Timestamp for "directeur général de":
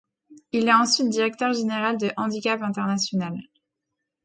1.09-2.11